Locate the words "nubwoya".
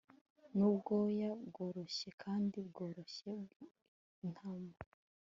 0.55-1.31